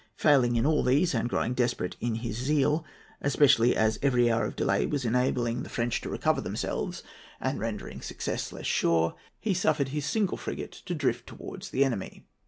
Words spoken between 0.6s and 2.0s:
all these, and growing desperate